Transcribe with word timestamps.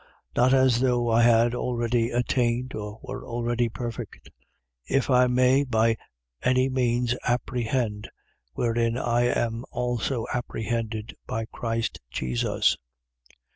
3:12. 0.35 0.35
Not 0.37 0.53
as 0.55 0.79
though 0.79 1.09
I 1.11 1.21
had 1.21 1.53
already 1.53 2.09
attained, 2.09 2.73
or 2.73 2.99
were 3.03 3.23
already 3.23 3.69
perfect: 3.69 4.31
but 4.89 4.95
I 4.95 4.99
follow 4.99 4.99
after, 4.99 5.09
if 5.09 5.09
I 5.11 5.27
may 5.31 5.63
by 5.63 5.95
any 6.41 6.69
means 6.69 7.13
apprehend, 7.27 8.09
wherein 8.53 8.97
I 8.97 9.25
am 9.25 9.63
also 9.69 10.25
apprehended 10.33 11.15
by 11.27 11.45
Christ 11.45 11.99
Jesus. 12.09 12.77